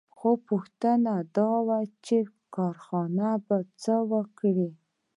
خو 0.17 0.29
پوښتنه 0.47 1.13
دا 1.37 1.51
وه 1.67 1.79
چې 2.05 2.17
کارنګي 2.55 3.33
به 3.47 3.57
څه 3.81 3.95
وکړي 4.11 4.69